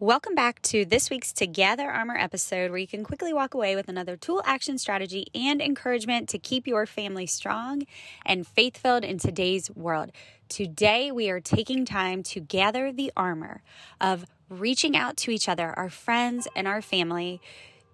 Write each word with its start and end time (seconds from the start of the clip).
Welcome 0.00 0.34
back 0.34 0.60
to 0.62 0.84
this 0.84 1.08
week's 1.08 1.32
Together 1.32 1.88
Armor 1.88 2.16
episode, 2.16 2.72
where 2.72 2.80
you 2.80 2.86
can 2.88 3.04
quickly 3.04 3.32
walk 3.32 3.54
away 3.54 3.76
with 3.76 3.88
another 3.88 4.16
tool, 4.16 4.42
action, 4.44 4.76
strategy, 4.76 5.28
and 5.36 5.62
encouragement 5.62 6.28
to 6.30 6.38
keep 6.38 6.66
your 6.66 6.84
family 6.84 7.26
strong 7.26 7.84
and 8.26 8.44
faith 8.44 8.76
filled 8.76 9.04
in 9.04 9.18
today's 9.18 9.70
world. 9.70 10.10
Today, 10.48 11.12
we 11.12 11.30
are 11.30 11.38
taking 11.38 11.84
time 11.84 12.24
to 12.24 12.40
gather 12.40 12.90
the 12.90 13.12
armor 13.16 13.62
of 14.00 14.26
reaching 14.48 14.96
out 14.96 15.16
to 15.18 15.30
each 15.30 15.48
other, 15.48 15.72
our 15.78 15.90
friends, 15.90 16.48
and 16.56 16.66
our 16.66 16.82
family 16.82 17.40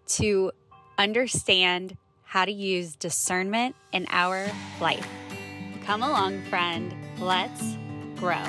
to 0.06 0.52
understand 0.96 1.98
how 2.24 2.46
to 2.46 2.52
use 2.52 2.96
discernment 2.96 3.76
in 3.92 4.06
our 4.08 4.46
life. 4.80 5.06
Come 5.84 6.02
along, 6.02 6.44
friend. 6.44 6.94
Let's 7.18 7.76
grow. 8.16 8.42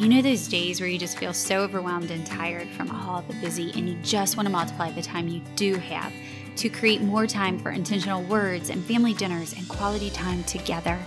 You 0.00 0.08
know 0.08 0.22
those 0.22 0.48
days 0.48 0.80
where 0.80 0.88
you 0.88 0.96
just 0.96 1.18
feel 1.18 1.34
so 1.34 1.60
overwhelmed 1.60 2.10
and 2.10 2.24
tired 2.24 2.68
from 2.68 2.90
all 2.90 3.20
the 3.20 3.34
busy, 3.34 3.70
and 3.76 3.86
you 3.86 3.96
just 3.96 4.34
want 4.34 4.46
to 4.46 4.50
multiply 4.50 4.90
the 4.90 5.02
time 5.02 5.28
you 5.28 5.42
do 5.56 5.74
have 5.74 6.10
to 6.56 6.70
create 6.70 7.02
more 7.02 7.26
time 7.26 7.58
for 7.58 7.70
intentional 7.70 8.22
words 8.22 8.70
and 8.70 8.82
family 8.82 9.12
dinners 9.12 9.52
and 9.52 9.68
quality 9.68 10.08
time 10.08 10.42
together? 10.44 10.98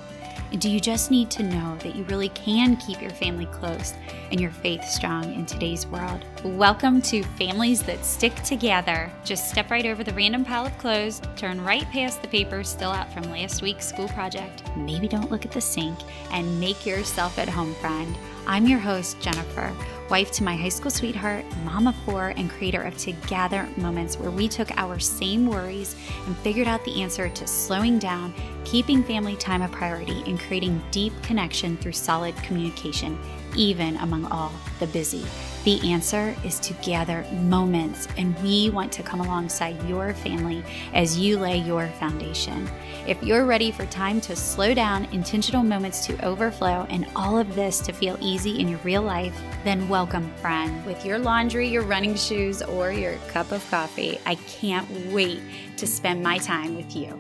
And 0.52 0.62
do 0.62 0.70
you 0.70 0.80
just 0.80 1.10
need 1.10 1.32
to 1.32 1.42
know 1.42 1.76
that 1.80 1.96
you 1.96 2.04
really 2.04 2.30
can 2.30 2.78
keep 2.78 3.02
your 3.02 3.10
family 3.10 3.48
close 3.48 3.96
and 4.30 4.40
your 4.40 4.52
faith 4.52 4.86
strong 4.86 5.34
in 5.34 5.48
today's 5.48 5.88
world? 5.88 6.24
Welcome 6.44 7.02
to 7.04 7.24
Families 7.24 7.82
That 7.82 8.06
Stick 8.06 8.36
Together. 8.44 9.12
Just 9.26 9.50
step 9.50 9.72
right 9.72 9.88
over 9.88 10.04
the 10.04 10.14
random 10.14 10.46
pile 10.46 10.68
of 10.68 10.78
clothes, 10.78 11.20
turn 11.36 11.64
right 11.64 11.90
past 11.90 12.22
the 12.22 12.28
papers 12.28 12.70
still 12.70 12.92
out 12.92 13.12
from 13.12 13.24
last 13.32 13.64
week's 13.64 13.88
school 13.88 14.10
project, 14.10 14.62
maybe 14.78 15.08
don't 15.08 15.32
look 15.32 15.46
at 15.46 15.52
the 15.52 15.62
sink, 15.62 15.98
and 16.30 16.60
make 16.60 16.86
yourself 16.86 17.40
at 17.40 17.50
home, 17.50 17.74
friend. 17.76 18.16
I'm 18.46 18.68
your 18.68 18.80
host, 18.80 19.22
Jennifer, 19.22 19.74
wife 20.10 20.30
to 20.34 20.44
my 20.44 20.58
high 20.58 20.70
school 20.70 20.92
sweetheart, 20.92 21.46
mom 21.64 21.88
of 21.88 21.96
four, 22.04 22.34
and 22.36 22.50
creator 22.50 22.82
of 22.82 22.98
Together 22.98 23.66
Moments, 23.78 24.20
where 24.20 24.32
we 24.32 24.50
took 24.50 24.70
our 24.78 25.00
same 25.00 25.48
worries 25.48 25.96
and 26.26 26.36
figured 26.40 26.68
out 26.68 26.84
the 26.84 27.02
answer 27.02 27.30
to 27.30 27.48
slowing 27.48 28.00
down, 28.00 28.34
keeping 28.66 29.02
family 29.02 29.38
time 29.38 29.62
a 29.62 29.70
priority, 29.70 30.24
and 30.26 30.38
creating 30.42 30.82
deep 30.92 31.14
connection 31.24 31.78
through 31.78 31.94
solid 31.94 32.36
communication, 32.38 33.18
even 33.56 33.96
among 33.98 34.26
all 34.26 34.52
the 34.80 34.88
busy. 34.88 35.24
The 35.64 35.94
answer 35.94 36.36
is 36.44 36.60
to 36.60 36.74
gather 36.82 37.24
moments, 37.32 38.10
and 38.18 38.38
we 38.44 38.70
want 38.70 38.92
to 38.92 39.02
come 39.02 39.22
alongside 39.22 39.82
your 39.88 40.14
family 40.14 40.62
as 40.94 41.18
you 41.18 41.40
lay 41.40 41.58
your 41.58 41.88
foundation. 41.88 42.70
If 43.08 43.24
you're 43.24 43.46
ready 43.46 43.72
for 43.72 43.86
time 43.86 44.20
to 44.22 44.36
slow 44.36 44.74
down, 44.74 45.06
intentional 45.14 45.64
moments 45.64 46.06
to 46.08 46.26
overflow, 46.26 46.86
and 46.90 47.08
all 47.16 47.38
of 47.38 47.56
this 47.56 47.80
to 47.82 47.94
feel 47.94 48.18
easy 48.20 48.60
in 48.60 48.68
your 48.68 48.80
real 48.80 49.04
life, 49.04 49.40
then 49.64 49.88
welcome, 49.88 50.30
friend. 50.42 50.86
With 50.86 51.06
your 51.06 51.18
laundry, 51.18 51.70
your 51.70 51.84
running 51.84 52.16
shoes, 52.16 52.62
or 52.62 52.92
your 52.92 53.16
cup 53.30 53.54
of 53.54 53.66
coffee, 53.72 54.20
I 54.26 54.36
can't 54.36 54.90
wait 55.14 55.40
to 55.78 55.88
spend 55.88 56.22
my 56.22 56.40
time 56.40 56.76
with 56.76 56.94
you. 56.94 57.18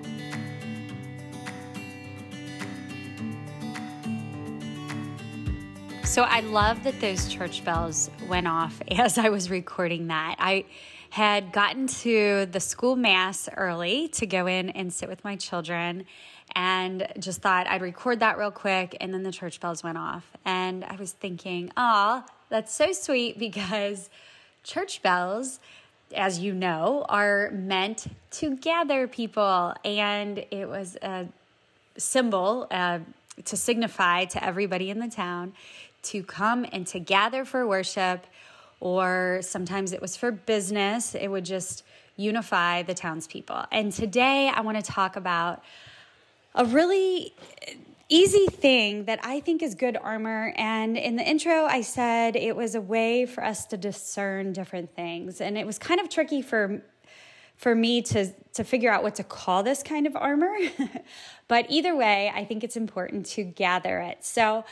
So 6.04 6.22
I 6.22 6.42
love 6.42 6.84
that 6.84 7.00
those 7.00 7.28
church 7.28 7.64
bells 7.64 8.12
went 8.28 8.48
off 8.48 8.82
as 8.92 9.18
I 9.18 9.30
was 9.30 9.50
recording 9.50 10.08
that. 10.08 10.36
I 10.38 10.66
had 11.10 11.52
gotten 11.52 11.88
to 11.88 12.46
the 12.48 12.60
school 12.60 12.96
mass 12.96 13.50
early 13.56 14.10
to 14.10 14.26
go 14.26 14.46
in 14.46 14.70
and 14.70 14.92
sit 14.92 15.10
with 15.10 15.24
my 15.24 15.36
children 15.36 16.06
and 16.56 17.08
just 17.20 17.42
thought 17.42 17.68
I'd 17.68 17.82
record 17.82 18.20
that 18.20 18.38
real 18.38 18.52
quick 18.52 18.98
and 19.02 19.14
then 19.14 19.24
the 19.24 19.32
church 19.32 19.60
bells 19.60 19.84
went 19.84 19.98
off. 19.98 20.30
And 20.46 20.84
I 20.84 20.96
was 20.98 21.14
thinking, 21.14 21.72
"Oh, 21.78 22.24
that's 22.50 22.74
so 22.74 22.92
sweet 22.92 23.40
because 23.48 24.10
church 24.64 25.02
bells 25.02 25.60
as 26.16 26.40
you 26.40 26.54
know, 26.54 27.06
are 27.10 27.50
meant 27.52 28.06
to 28.32 28.56
gather 28.56 29.08
people. 29.08 29.74
And 29.84 30.46
it 30.52 30.68
was 30.68 30.96
a 31.02 31.28
symbol 31.98 32.68
uh, 32.72 33.00
to 33.46 33.58
signify 33.58 34.26
to 34.26 34.44
everybody 34.44 34.90
in 34.90 35.00
the 35.00 35.08
town 35.08 35.54
to 36.04 36.24
come 36.24 36.66
and 36.72 36.86
to 36.88 37.00
gather 37.00 37.46
for 37.46 37.68
worship, 37.68 38.26
or 38.80 39.40
sometimes 39.42 39.94
it 39.94 40.02
was 40.02 40.18
for 40.18 40.32
business. 40.32 41.16
It 41.16 41.28
would 41.30 41.46
just 41.46 41.84
unify 42.16 42.84
the 42.84 42.94
townspeople. 42.94 43.66
And 43.72 43.92
today 43.92 44.50
I 44.54 44.62
want 44.62 44.84
to 44.84 44.84
talk 44.84 45.16
about 45.16 45.64
a 46.56 46.66
really 46.66 47.34
easy 48.10 48.46
thing 48.48 49.06
that 49.06 49.20
I 49.24 49.40
think 49.40 49.64
is 49.64 49.74
good 49.74 49.98
armor. 49.98 50.54
And 50.56 50.98
in 50.98 51.16
the 51.16 51.24
intro, 51.24 51.66
I 51.66 51.82
said 51.82 52.36
it 52.36 52.56
was 52.56 52.76
a 52.76 52.82
way 52.82 53.26
for 53.26 53.44
us 53.44 53.66
to 53.68 53.78
discern 53.78 54.54
different 54.54 54.96
things. 54.96 55.42
And 55.42 55.58
it 55.58 55.66
was 55.66 55.80
kind 55.80 56.00
of 56.00 56.10
tricky 56.10 56.42
for 56.42 56.82
for 57.56 57.76
me 57.76 58.02
to 58.02 58.32
to 58.54 58.64
figure 58.64 58.92
out 58.92 59.04
what 59.04 59.16
to 59.16 59.24
call 59.24 59.64
this 59.64 59.82
kind 59.84 60.06
of 60.06 60.16
armor. 60.16 60.56
but 61.48 61.66
either 61.70 61.96
way, 61.96 62.32
I 62.34 62.46
think 62.46 62.64
it's 62.64 62.76
important 62.76 63.26
to 63.28 63.44
gather 63.44 64.00
it. 64.00 64.24
So 64.24 64.66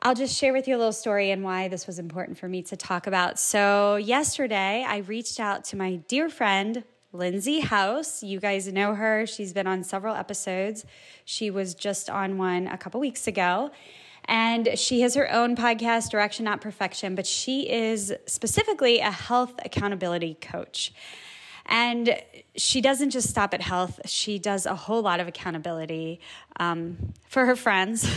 I'll 0.00 0.14
just 0.14 0.36
share 0.36 0.52
with 0.52 0.68
you 0.68 0.76
a 0.76 0.78
little 0.78 0.92
story 0.92 1.30
and 1.30 1.42
why 1.42 1.68
this 1.68 1.86
was 1.86 1.98
important 1.98 2.38
for 2.38 2.48
me 2.48 2.62
to 2.64 2.76
talk 2.76 3.06
about. 3.06 3.38
So, 3.38 3.96
yesterday, 3.96 4.84
I 4.86 4.98
reached 4.98 5.40
out 5.40 5.64
to 5.64 5.76
my 5.76 5.96
dear 6.06 6.28
friend, 6.28 6.84
Lindsay 7.12 7.60
House. 7.60 8.22
You 8.22 8.38
guys 8.38 8.70
know 8.70 8.94
her. 8.94 9.26
She's 9.26 9.54
been 9.54 9.66
on 9.66 9.82
several 9.82 10.14
episodes. 10.14 10.84
She 11.24 11.50
was 11.50 11.74
just 11.74 12.10
on 12.10 12.36
one 12.36 12.66
a 12.66 12.76
couple 12.76 13.00
weeks 13.00 13.26
ago. 13.26 13.70
And 14.26 14.78
she 14.78 15.00
has 15.00 15.14
her 15.14 15.32
own 15.32 15.56
podcast, 15.56 16.10
Direction 16.10 16.44
Not 16.44 16.60
Perfection, 16.60 17.14
but 17.14 17.26
she 17.26 17.70
is 17.70 18.12
specifically 18.26 18.98
a 18.98 19.10
health 19.10 19.54
accountability 19.64 20.36
coach. 20.40 20.92
And 21.66 22.16
she 22.56 22.80
doesn't 22.80 23.10
just 23.10 23.28
stop 23.28 23.52
at 23.52 23.60
health, 23.60 24.00
she 24.06 24.38
does 24.38 24.66
a 24.66 24.74
whole 24.74 25.02
lot 25.02 25.20
of 25.20 25.28
accountability 25.28 26.20
um, 26.58 27.12
for 27.28 27.44
her 27.44 27.56
friends. 27.56 28.08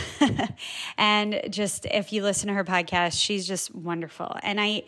and 0.98 1.40
just 1.50 1.84
if 1.86 2.12
you 2.12 2.22
listen 2.22 2.48
to 2.48 2.54
her 2.54 2.64
podcast, 2.64 3.20
she's 3.20 3.46
just 3.46 3.74
wonderful. 3.74 4.36
And 4.42 4.60
I, 4.60 4.84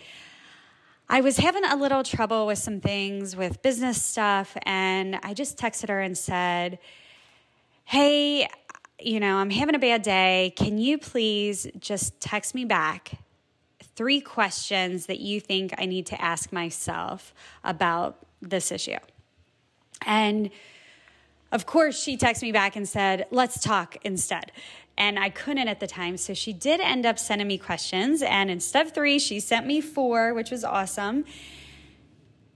I 1.08 1.20
was 1.20 1.36
having 1.36 1.64
a 1.64 1.76
little 1.76 2.02
trouble 2.02 2.46
with 2.46 2.58
some 2.58 2.80
things 2.80 3.36
with 3.36 3.62
business 3.62 4.02
stuff, 4.02 4.56
and 4.62 5.18
I 5.22 5.34
just 5.34 5.58
texted 5.58 5.88
her 5.88 6.00
and 6.00 6.16
said, 6.16 6.78
Hey, 7.84 8.48
you 9.00 9.18
know, 9.18 9.36
I'm 9.36 9.50
having 9.50 9.74
a 9.74 9.80
bad 9.80 10.02
day. 10.02 10.54
Can 10.56 10.78
you 10.78 10.98
please 10.98 11.66
just 11.78 12.20
text 12.20 12.54
me 12.54 12.64
back 12.64 13.18
three 13.94 14.20
questions 14.20 15.06
that 15.06 15.20
you 15.20 15.40
think 15.40 15.74
I 15.76 15.86
need 15.86 16.06
to 16.06 16.20
ask 16.22 16.52
myself 16.52 17.34
about 17.62 18.24
this 18.42 18.70
issue. 18.70 18.98
And 20.04 20.50
of 21.52 21.66
course, 21.66 22.02
she 22.02 22.16
texted 22.16 22.42
me 22.42 22.52
back 22.52 22.76
and 22.76 22.88
said, 22.88 23.26
let's 23.30 23.62
talk 23.62 23.96
instead. 24.02 24.52
And 24.98 25.18
I 25.18 25.30
couldn't 25.30 25.68
at 25.68 25.80
the 25.80 25.86
time. 25.86 26.16
So 26.16 26.34
she 26.34 26.52
did 26.52 26.80
end 26.80 27.06
up 27.06 27.18
sending 27.18 27.46
me 27.46 27.58
questions. 27.58 28.22
And 28.22 28.50
instead 28.50 28.86
of 28.86 28.92
three, 28.92 29.18
she 29.18 29.40
sent 29.40 29.66
me 29.66 29.80
four, 29.80 30.34
which 30.34 30.50
was 30.50 30.64
awesome. 30.64 31.24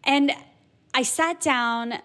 And 0.05 0.33
I 0.95 1.03
sat 1.03 1.41
down 1.41 1.93
uh, 1.93 2.01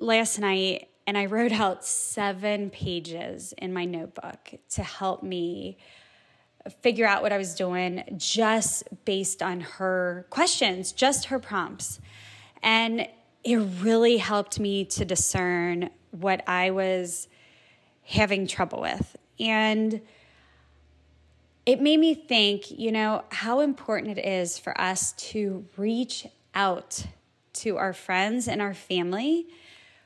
last 0.00 0.38
night 0.38 0.88
and 1.06 1.16
I 1.16 1.26
wrote 1.26 1.52
out 1.52 1.84
seven 1.84 2.70
pages 2.70 3.54
in 3.58 3.72
my 3.72 3.84
notebook 3.84 4.54
to 4.70 4.82
help 4.82 5.22
me 5.22 5.78
figure 6.82 7.06
out 7.06 7.22
what 7.22 7.32
I 7.32 7.38
was 7.38 7.54
doing 7.54 8.04
just 8.16 8.84
based 9.04 9.42
on 9.42 9.60
her 9.60 10.26
questions, 10.30 10.92
just 10.92 11.26
her 11.26 11.38
prompts. 11.38 11.98
And 12.62 13.08
it 13.44 13.56
really 13.56 14.16
helped 14.16 14.58
me 14.58 14.84
to 14.86 15.04
discern 15.04 15.90
what 16.10 16.42
I 16.48 16.70
was 16.70 17.28
having 18.04 18.46
trouble 18.46 18.80
with. 18.80 19.16
And 19.38 20.00
it 21.66 21.80
made 21.80 22.00
me 22.00 22.14
think, 22.14 22.70
you 22.70 22.90
know, 22.90 23.24
how 23.30 23.60
important 23.60 24.18
it 24.18 24.26
is 24.26 24.58
for 24.58 24.78
us 24.80 25.12
to 25.12 25.66
reach 25.76 26.26
out 26.54 27.04
to 27.52 27.76
our 27.76 27.92
friends 27.92 28.48
and 28.48 28.62
our 28.62 28.74
family 28.74 29.46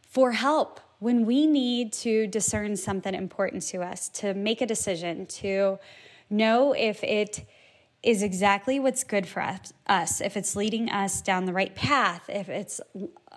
for 0.09 0.33
help 0.33 0.81
when 0.99 1.25
we 1.25 1.47
need 1.47 1.93
to 1.93 2.27
discern 2.27 2.77
something 2.77 3.15
important 3.15 3.63
to 3.63 3.83
us, 3.83 4.09
to 4.09 4.35
make 4.35 4.61
a 4.61 4.67
decision, 4.67 5.27
to 5.27 5.79
know 6.31 6.73
if 6.73 7.03
it 7.03 7.45
is 8.03 8.23
exactly 8.23 8.81
what's 8.81 9.05
good 9.05 9.27
for 9.27 9.57
us, 9.87 10.21
if 10.21 10.37
it's 10.37 10.57
leading 10.57 10.91
us 10.91 11.21
down 11.21 11.45
the 11.45 11.53
right 11.53 11.75
path, 11.75 12.29
if 12.29 12.49
it's 12.49 12.81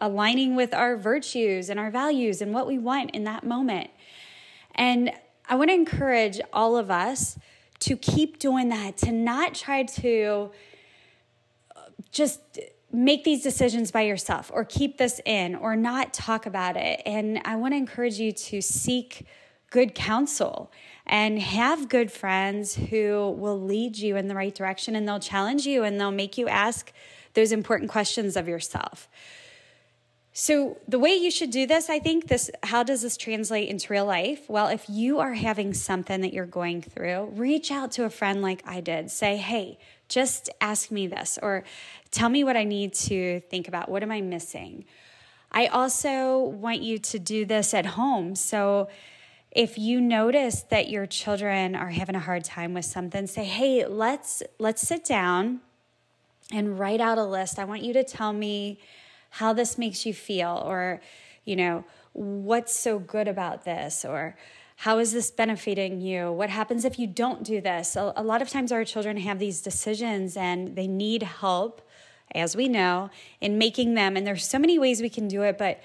aligning 0.02 0.56
with 0.56 0.74
our 0.74 0.98
virtues 0.98 1.70
and 1.70 1.80
our 1.80 1.92
values 1.92 2.42
and 2.42 2.54
what 2.54 2.66
we 2.66 2.78
want 2.78 3.12
in 3.12 3.24
that 3.26 3.44
moment. 3.44 3.90
And 4.74 5.12
I 5.48 5.56
want 5.56 5.70
to 5.70 5.76
encourage 5.76 6.42
all 6.52 6.78
of 6.78 6.90
us 6.90 7.38
to 7.80 7.96
keep 7.96 8.40
doing 8.40 8.70
that, 8.70 8.98
to 8.98 9.12
not 9.12 9.54
try 9.54 9.84
to 9.84 10.52
just 12.12 12.60
make 12.92 13.24
these 13.24 13.44
decisions 13.44 13.92
by 13.92 14.02
yourself 14.02 14.50
or 14.54 14.64
keep 14.64 14.98
this 14.98 15.22
in 15.26 15.56
or 15.56 15.76
not 15.76 16.14
talk 16.14 16.46
about 16.46 16.78
it. 16.78 17.02
And 17.06 17.42
I 17.46 17.56
want 17.58 17.74
to 17.74 17.78
encourage 17.78 18.20
you 18.20 18.32
to 18.32 18.62
seek 18.62 19.28
good 19.70 19.94
counsel 19.94 20.72
and 21.08 21.40
have 21.40 21.90
good 21.90 22.12
friends 22.12 22.76
who 22.76 23.36
will 23.38 23.60
lead 23.60 23.98
you 23.98 24.16
in 24.16 24.28
the 24.28 24.36
right 24.36 24.56
direction 24.56 24.96
and 24.96 25.08
they'll 25.08 25.20
challenge 25.20 25.66
you 25.66 25.84
and 25.84 26.00
they'll 26.00 26.12
make 26.12 26.38
you 26.38 26.48
ask 26.48 26.92
those 27.34 27.52
important 27.52 27.90
questions 27.90 28.36
of 28.36 28.48
yourself. 28.48 29.08
So, 30.38 30.78
the 30.86 31.00
way 31.00 31.16
you 31.16 31.32
should 31.32 31.50
do 31.50 31.66
this, 31.66 31.90
I 31.90 32.00
think 32.00 32.28
this 32.28 32.52
how 32.64 32.84
does 32.84 33.04
this 33.04 33.16
translate 33.16 33.70
into 33.70 33.94
real 33.94 34.06
life? 34.06 34.50
Well, 34.50 34.68
if 34.68 34.90
you 34.90 35.20
are 35.20 35.34
having 35.34 35.74
something 35.74 36.20
that 36.20 36.34
you're 36.34 36.46
going 36.46 36.82
through, 36.82 37.32
reach 37.36 37.72
out 37.72 37.92
to 37.92 38.04
a 38.04 38.10
friend 38.10 38.42
like 38.42 38.62
I 38.68 38.82
did. 38.82 39.12
Say, 39.12 39.38
"Hey, 39.38 39.78
just 40.10 40.50
ask 40.60 40.92
me 40.92 41.08
this 41.08 41.40
or 41.42 41.64
tell 42.12 42.28
me 42.28 42.44
what 42.44 42.58
I 42.58 42.66
need 42.66 42.94
to 42.96 43.40
think 43.50 43.70
about. 43.70 43.88
What 43.88 44.04
am 44.04 44.12
I 44.12 44.20
missing?" 44.20 44.84
I 45.54 45.68
also 45.68 46.40
want 46.40 46.82
you 46.82 46.98
to 46.98 47.18
do 47.18 47.46
this 47.46 47.74
at 47.74 47.86
home. 47.86 48.36
So, 48.36 48.90
if 49.56 49.78
you 49.78 50.02
notice 50.02 50.64
that 50.64 50.90
your 50.90 51.08
children 51.08 51.76
are 51.76 51.90
having 51.90 52.16
a 52.16 52.20
hard 52.20 52.44
time 52.44 52.74
with 52.74 52.86
something, 52.86 53.26
say, 53.26 53.46
"Hey, 53.46 53.86
let's 53.86 54.44
let's 54.60 54.86
sit 54.86 55.06
down 55.06 55.62
and 56.52 56.78
write 56.78 57.02
out 57.02 57.18
a 57.18 57.24
list. 57.24 57.58
I 57.58 57.64
want 57.64 57.82
you 57.82 57.94
to 57.94 58.04
tell 58.04 58.34
me 58.34 58.80
how 59.32 59.54
this 59.54 59.78
makes 59.78 60.06
you 60.06 60.14
feel 60.14 60.62
or 60.66 61.02
you 61.46 61.56
know 61.56 61.84
what's 62.14 62.78
so 62.78 63.00
good 63.00 63.28
about 63.28 63.66
this 63.66 64.06
or 64.06 64.36
how 64.78 64.98
is 65.00 65.12
this 65.12 65.30
benefiting 65.30 66.00
you 66.00 66.32
what 66.32 66.50
happens 66.50 66.86
if 66.86 66.98
you 66.98 67.06
don't 67.06 67.44
do 67.44 67.60
this 67.60 67.98
a, 67.98 68.14
a 68.16 68.24
lot 68.24 68.42
of 68.42 68.50
times 68.50 68.72
our 68.72 68.86
children 68.86 69.18
have 69.18 69.38
these 69.38 69.62
decisions 69.62 70.38
and 70.38 70.76
they 70.78 70.88
need 70.88 71.22
help 71.22 71.82
as 72.34 72.56
we 72.56 72.70
know 72.70 73.10
in 73.42 73.58
making 73.58 73.94
them 73.94 74.16
and 74.16 74.26
there's 74.26 74.48
so 74.48 74.58
many 74.58 74.80
ways 74.80 75.02
we 75.02 75.10
can 75.10 75.28
do 75.28 75.42
it 75.42 75.58
but 75.58 75.82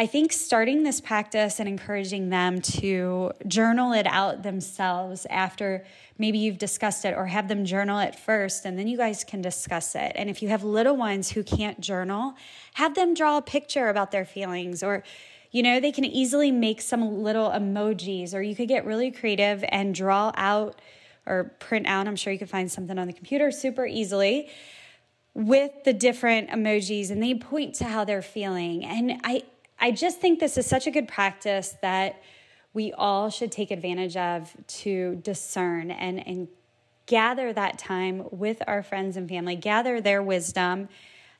I 0.00 0.06
think 0.06 0.32
starting 0.32 0.84
this 0.84 1.00
practice 1.00 1.58
and 1.58 1.68
encouraging 1.68 2.28
them 2.28 2.60
to 2.60 3.32
journal 3.48 3.92
it 3.92 4.06
out 4.06 4.44
themselves 4.44 5.26
after 5.28 5.84
maybe 6.18 6.38
you've 6.38 6.56
discussed 6.56 7.04
it, 7.04 7.16
or 7.16 7.26
have 7.26 7.48
them 7.48 7.64
journal 7.64 7.98
it 7.98 8.14
first, 8.14 8.64
and 8.64 8.78
then 8.78 8.86
you 8.86 8.96
guys 8.96 9.24
can 9.24 9.42
discuss 9.42 9.96
it. 9.96 10.12
And 10.14 10.30
if 10.30 10.40
you 10.40 10.50
have 10.50 10.62
little 10.62 10.96
ones 10.96 11.32
who 11.32 11.42
can't 11.42 11.80
journal, 11.80 12.34
have 12.74 12.94
them 12.94 13.12
draw 13.12 13.38
a 13.38 13.42
picture 13.42 13.88
about 13.88 14.12
their 14.12 14.24
feelings, 14.24 14.84
or 14.84 15.02
you 15.50 15.64
know, 15.64 15.80
they 15.80 15.90
can 15.90 16.04
easily 16.04 16.52
make 16.52 16.80
some 16.80 17.24
little 17.24 17.50
emojis, 17.50 18.34
or 18.34 18.40
you 18.40 18.54
could 18.54 18.68
get 18.68 18.84
really 18.84 19.10
creative 19.10 19.64
and 19.68 19.96
draw 19.96 20.30
out 20.36 20.80
or 21.26 21.56
print 21.58 21.88
out. 21.88 22.06
I'm 22.06 22.14
sure 22.14 22.32
you 22.32 22.38
could 22.38 22.50
find 22.50 22.70
something 22.70 22.98
on 23.00 23.08
the 23.08 23.12
computer 23.12 23.50
super 23.50 23.84
easily 23.84 24.48
with 25.34 25.72
the 25.84 25.92
different 25.92 26.50
emojis 26.50 27.10
and 27.10 27.22
they 27.22 27.34
point 27.34 27.74
to 27.76 27.84
how 27.84 28.04
they're 28.04 28.22
feeling. 28.22 28.84
And 28.84 29.20
I, 29.24 29.42
I 29.80 29.92
just 29.92 30.20
think 30.20 30.40
this 30.40 30.58
is 30.58 30.66
such 30.66 30.86
a 30.86 30.90
good 30.90 31.08
practice 31.08 31.76
that 31.82 32.20
we 32.74 32.92
all 32.92 33.30
should 33.30 33.52
take 33.52 33.70
advantage 33.70 34.16
of 34.16 34.54
to 34.66 35.16
discern 35.16 35.90
and, 35.90 36.26
and 36.26 36.48
gather 37.06 37.52
that 37.52 37.78
time 37.78 38.24
with 38.30 38.62
our 38.66 38.82
friends 38.82 39.16
and 39.16 39.28
family, 39.28 39.56
gather 39.56 40.00
their 40.00 40.22
wisdom, 40.22 40.88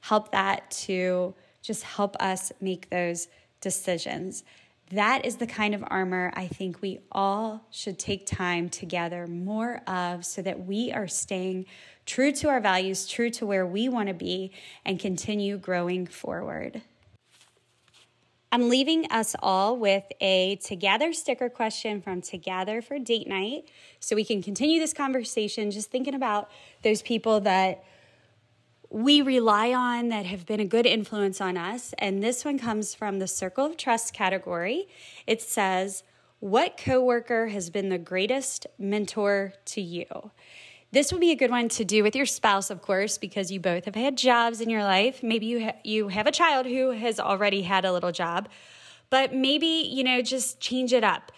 help 0.00 0.32
that 0.32 0.70
to 0.70 1.34
just 1.62 1.82
help 1.82 2.16
us 2.20 2.52
make 2.60 2.88
those 2.90 3.28
decisions. 3.60 4.44
That 4.90 5.26
is 5.26 5.36
the 5.36 5.46
kind 5.46 5.74
of 5.74 5.84
armor 5.88 6.32
I 6.34 6.46
think 6.46 6.80
we 6.80 7.00
all 7.12 7.66
should 7.70 7.98
take 7.98 8.24
time 8.24 8.70
to 8.70 8.86
gather 8.86 9.26
more 9.26 9.82
of 9.86 10.24
so 10.24 10.40
that 10.42 10.64
we 10.64 10.92
are 10.92 11.06
staying 11.06 11.66
true 12.06 12.32
to 12.32 12.48
our 12.48 12.60
values, 12.60 13.06
true 13.06 13.28
to 13.30 13.44
where 13.44 13.66
we 13.66 13.90
want 13.90 14.08
to 14.08 14.14
be, 14.14 14.52
and 14.86 14.98
continue 14.98 15.58
growing 15.58 16.06
forward. 16.06 16.80
I'm 18.50 18.70
leaving 18.70 19.04
us 19.10 19.36
all 19.42 19.76
with 19.76 20.04
a 20.22 20.56
Together 20.56 21.12
sticker 21.12 21.50
question 21.50 22.00
from 22.00 22.22
Together 22.22 22.80
for 22.80 22.98
Date 22.98 23.28
Night 23.28 23.68
so 24.00 24.16
we 24.16 24.24
can 24.24 24.42
continue 24.42 24.80
this 24.80 24.94
conversation 24.94 25.70
just 25.70 25.90
thinking 25.90 26.14
about 26.14 26.50
those 26.82 27.02
people 27.02 27.40
that 27.40 27.84
we 28.88 29.20
rely 29.20 29.74
on 29.74 30.08
that 30.08 30.24
have 30.24 30.46
been 30.46 30.60
a 30.60 30.64
good 30.64 30.86
influence 30.86 31.42
on 31.42 31.58
us. 31.58 31.92
And 31.98 32.22
this 32.22 32.42
one 32.42 32.58
comes 32.58 32.94
from 32.94 33.18
the 33.18 33.28
Circle 33.28 33.66
of 33.66 33.76
Trust 33.76 34.14
category. 34.14 34.88
It 35.26 35.42
says, 35.42 36.02
What 36.40 36.78
coworker 36.78 37.48
has 37.48 37.68
been 37.68 37.90
the 37.90 37.98
greatest 37.98 38.66
mentor 38.78 39.52
to 39.66 39.82
you? 39.82 40.06
This 40.90 41.12
would 41.12 41.20
be 41.20 41.32
a 41.32 41.36
good 41.36 41.50
one 41.50 41.68
to 41.70 41.84
do 41.84 42.02
with 42.02 42.16
your 42.16 42.24
spouse, 42.24 42.70
of 42.70 42.80
course, 42.80 43.18
because 43.18 43.50
you 43.50 43.60
both 43.60 43.84
have 43.84 43.94
had 43.94 44.16
jobs 44.16 44.62
in 44.62 44.70
your 44.70 44.82
life. 44.82 45.22
Maybe 45.22 45.44
you 45.44 45.64
ha- 45.64 45.76
you 45.84 46.08
have 46.08 46.26
a 46.26 46.32
child 46.32 46.64
who 46.64 46.92
has 46.92 47.20
already 47.20 47.62
had 47.62 47.84
a 47.84 47.92
little 47.92 48.10
job, 48.10 48.48
but 49.10 49.34
maybe 49.34 49.66
you 49.66 50.02
know 50.02 50.22
just 50.22 50.60
change 50.60 50.94
it 50.94 51.04
up. 51.04 51.30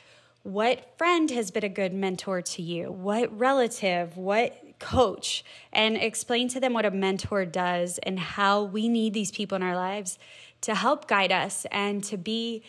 What 0.44 0.96
friend 0.96 1.28
has 1.32 1.50
been 1.50 1.64
a 1.64 1.68
good 1.68 1.92
mentor 1.92 2.42
to 2.42 2.62
you? 2.62 2.92
What 2.92 3.36
relative? 3.36 4.16
What 4.16 4.78
coach? 4.78 5.44
And 5.72 5.96
explain 5.96 6.48
to 6.50 6.60
them 6.60 6.72
what 6.72 6.86
a 6.86 6.90
mentor 6.92 7.44
does 7.44 7.98
and 7.98 8.20
how 8.20 8.62
we 8.62 8.88
need 8.88 9.14
these 9.14 9.32
people 9.32 9.56
in 9.56 9.64
our 9.64 9.76
lives 9.76 10.16
to 10.60 10.76
help 10.76 11.08
guide 11.08 11.32
us 11.32 11.66
and 11.72 12.04
to 12.04 12.16
be 12.16 12.62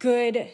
good 0.00 0.48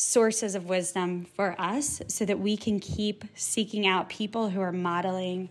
sources 0.00 0.54
of 0.54 0.66
wisdom 0.66 1.26
for 1.34 1.60
us 1.60 2.00
so 2.06 2.24
that 2.24 2.38
we 2.38 2.56
can 2.56 2.78
keep 2.78 3.24
seeking 3.34 3.84
out 3.84 4.08
people 4.08 4.48
who 4.48 4.60
are 4.60 4.70
modeling 4.70 5.50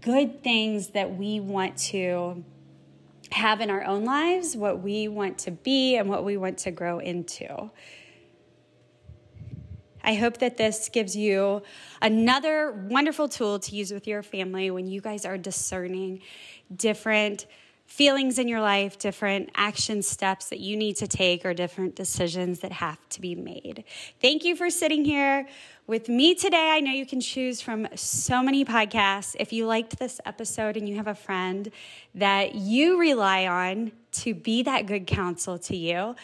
good 0.00 0.44
things 0.44 0.90
that 0.90 1.16
we 1.16 1.40
want 1.40 1.76
to 1.76 2.44
have 3.32 3.60
in 3.60 3.68
our 3.68 3.82
own 3.82 4.04
lives, 4.04 4.56
what 4.56 4.80
we 4.80 5.08
want 5.08 5.38
to 5.38 5.50
be, 5.50 5.96
and 5.96 6.08
what 6.08 6.24
we 6.24 6.36
want 6.36 6.56
to 6.56 6.70
grow 6.70 7.00
into. 7.00 7.68
I 10.04 10.14
hope 10.14 10.38
that 10.38 10.56
this 10.56 10.88
gives 10.88 11.16
you 11.16 11.62
another 12.00 12.86
wonderful 12.88 13.28
tool 13.28 13.58
to 13.58 13.74
use 13.74 13.92
with 13.92 14.06
your 14.06 14.22
family 14.22 14.70
when 14.70 14.86
you 14.86 15.00
guys 15.00 15.24
are 15.26 15.36
discerning 15.36 16.20
different 16.76 17.46
feelings 17.88 18.38
in 18.38 18.46
your 18.46 18.60
life, 18.60 18.98
different 18.98 19.50
action 19.56 20.02
steps 20.02 20.50
that 20.50 20.60
you 20.60 20.76
need 20.76 20.94
to 20.94 21.08
take, 21.08 21.44
or 21.44 21.54
different 21.54 21.96
decisions 21.96 22.60
that 22.60 22.70
have 22.70 22.98
to 23.08 23.20
be 23.20 23.34
made. 23.34 23.82
Thank 24.20 24.44
you 24.44 24.54
for 24.54 24.68
sitting 24.68 25.06
here 25.06 25.48
with 25.86 26.08
me 26.08 26.34
today. 26.34 26.70
I 26.70 26.80
know 26.80 26.92
you 26.92 27.06
can 27.06 27.20
choose 27.20 27.62
from 27.62 27.88
so 27.94 28.42
many 28.42 28.62
podcasts. 28.62 29.34
If 29.40 29.54
you 29.54 29.66
liked 29.66 29.98
this 29.98 30.20
episode 30.26 30.76
and 30.76 30.86
you 30.86 30.96
have 30.96 31.06
a 31.06 31.14
friend 31.14 31.70
that 32.14 32.54
you 32.54 33.00
rely 33.00 33.46
on 33.46 33.92
to 34.12 34.34
be 34.34 34.62
that 34.64 34.86
good 34.86 35.06
counsel 35.06 35.58
to 35.60 35.74
you, 35.74 36.14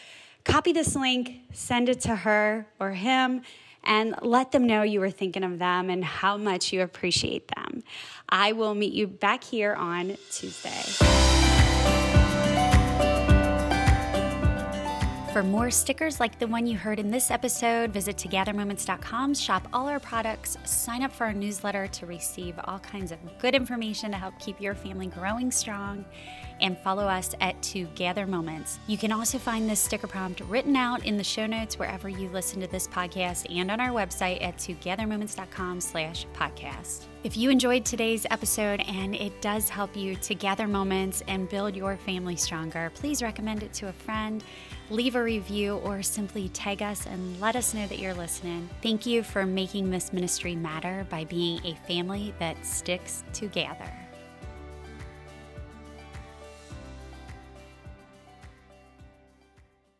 copy 0.43 0.71
this 0.71 0.95
link, 0.95 1.41
send 1.51 1.89
it 1.89 1.99
to 2.01 2.15
her 2.15 2.67
or 2.79 2.91
him 2.91 3.41
and 3.85 4.15
let 4.21 4.51
them 4.51 4.65
know 4.65 4.83
you 4.83 4.99
were 4.99 5.11
thinking 5.11 5.43
of 5.43 5.59
them 5.59 5.89
and 5.89 6.03
how 6.03 6.37
much 6.37 6.73
you 6.73 6.81
appreciate 6.81 7.49
them. 7.55 7.83
I 8.29 8.51
will 8.53 8.75
meet 8.75 8.93
you 8.93 9.07
back 9.07 9.43
here 9.43 9.73
on 9.73 10.17
Tuesday. 10.31 11.64
For 15.35 15.43
more 15.43 15.69
stickers 15.69 16.21
like 16.21 16.39
the 16.39 16.47
one 16.47 16.65
you 16.65 16.77
heard 16.77 16.97
in 16.97 17.11
this 17.11 17.29
episode, 17.29 17.91
visit 17.91 18.15
togethermoments.com, 18.15 19.33
shop 19.33 19.67
all 19.73 19.89
our 19.89 19.99
products, 19.99 20.57
sign 20.63 21.03
up 21.03 21.11
for 21.11 21.25
our 21.25 21.33
newsletter 21.33 21.87
to 21.87 22.05
receive 22.05 22.57
all 22.63 22.79
kinds 22.79 23.11
of 23.11 23.19
good 23.37 23.53
information 23.53 24.11
to 24.11 24.17
help 24.17 24.39
keep 24.39 24.61
your 24.61 24.73
family 24.73 25.07
growing 25.07 25.51
strong, 25.51 26.05
and 26.61 26.77
follow 26.77 27.03
us 27.03 27.35
at 27.41 27.61
Together 27.61 28.25
Moments. 28.25 28.79
You 28.87 28.97
can 28.97 29.11
also 29.11 29.37
find 29.37 29.69
this 29.69 29.81
sticker 29.81 30.07
prompt 30.07 30.39
written 30.39 30.77
out 30.77 31.05
in 31.05 31.17
the 31.17 31.23
show 31.25 31.47
notes 31.47 31.77
wherever 31.77 32.07
you 32.07 32.29
listen 32.29 32.61
to 32.61 32.67
this 32.67 32.87
podcast 32.87 33.53
and 33.53 33.69
on 33.69 33.81
our 33.81 33.89
website 33.89 34.41
at 34.41 34.55
togethermoments.com 34.55 35.81
slash 35.81 36.25
podcast. 36.33 37.07
If 37.25 37.35
you 37.35 37.49
enjoyed 37.49 37.85
today's 37.85 38.27
episode 38.29 38.81
and 38.81 39.15
it 39.15 39.41
does 39.41 39.67
help 39.67 39.97
you 39.97 40.15
to 40.17 40.35
gather 40.35 40.67
moments 40.67 41.23
and 41.27 41.49
build 41.49 41.75
your 41.75 41.97
family 41.97 42.35
stronger, 42.35 42.91
please 42.93 43.23
recommend 43.23 43.63
it 43.63 43.73
to 43.73 43.87
a 43.87 43.91
friend 43.91 44.43
leave 44.89 45.15
a 45.15 45.23
review, 45.23 45.77
or 45.77 46.03
simply 46.03 46.49
tag 46.49 46.81
us 46.81 47.05
and 47.07 47.39
let 47.41 47.55
us 47.55 47.73
know 47.73 47.87
that 47.87 47.99
you're 47.99 48.13
listening. 48.13 48.69
Thank 48.81 49.05
you 49.05 49.23
for 49.23 49.45
making 49.45 49.89
this 49.89 50.13
ministry 50.13 50.55
matter 50.55 51.07
by 51.09 51.23
being 51.25 51.65
a 51.65 51.75
family 51.87 52.33
that 52.39 52.63
sticks 52.65 53.23
together. 53.33 54.04